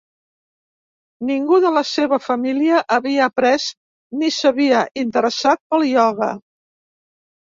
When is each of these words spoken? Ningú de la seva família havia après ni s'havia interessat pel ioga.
Ningú 1.29 1.57
de 1.65 1.71
la 1.73 1.81
seva 1.89 2.17
família 2.27 2.79
havia 2.95 3.27
après 3.31 3.67
ni 4.21 4.31
s'havia 4.37 4.79
interessat 5.03 5.61
pel 5.75 5.85
ioga. 5.91 6.31